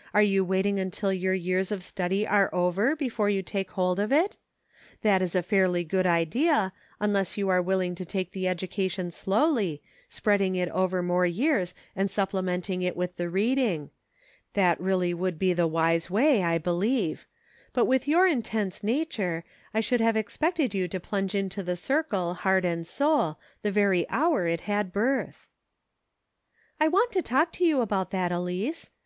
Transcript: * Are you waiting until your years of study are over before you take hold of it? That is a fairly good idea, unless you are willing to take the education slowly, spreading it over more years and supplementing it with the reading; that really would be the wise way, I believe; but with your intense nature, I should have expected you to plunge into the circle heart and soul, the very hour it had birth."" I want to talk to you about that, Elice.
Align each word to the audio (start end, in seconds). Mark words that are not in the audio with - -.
* 0.00 0.14
Are 0.14 0.22
you 0.22 0.46
waiting 0.46 0.80
until 0.80 1.12
your 1.12 1.34
years 1.34 1.70
of 1.70 1.82
study 1.84 2.26
are 2.26 2.48
over 2.54 2.96
before 2.96 3.28
you 3.28 3.42
take 3.42 3.72
hold 3.72 4.00
of 4.00 4.10
it? 4.10 4.34
That 5.02 5.20
is 5.20 5.34
a 5.34 5.42
fairly 5.42 5.84
good 5.84 6.06
idea, 6.06 6.72
unless 7.00 7.36
you 7.36 7.50
are 7.50 7.60
willing 7.60 7.94
to 7.96 8.06
take 8.06 8.32
the 8.32 8.48
education 8.48 9.10
slowly, 9.10 9.82
spreading 10.08 10.56
it 10.56 10.70
over 10.70 11.02
more 11.02 11.26
years 11.26 11.74
and 11.94 12.10
supplementing 12.10 12.80
it 12.80 12.96
with 12.96 13.16
the 13.18 13.28
reading; 13.28 13.90
that 14.54 14.80
really 14.80 15.12
would 15.12 15.38
be 15.38 15.52
the 15.52 15.66
wise 15.66 16.08
way, 16.08 16.42
I 16.42 16.56
believe; 16.56 17.26
but 17.74 17.84
with 17.84 18.08
your 18.08 18.26
intense 18.26 18.82
nature, 18.82 19.44
I 19.74 19.80
should 19.80 20.00
have 20.00 20.16
expected 20.16 20.72
you 20.74 20.88
to 20.88 20.98
plunge 20.98 21.34
into 21.34 21.62
the 21.62 21.76
circle 21.76 22.32
heart 22.32 22.64
and 22.64 22.86
soul, 22.86 23.38
the 23.60 23.70
very 23.70 24.08
hour 24.08 24.46
it 24.46 24.62
had 24.62 24.94
birth."" 24.94 25.50
I 26.80 26.88
want 26.88 27.12
to 27.12 27.20
talk 27.20 27.52
to 27.52 27.66
you 27.66 27.82
about 27.82 28.12
that, 28.12 28.32
Elice. 28.32 28.88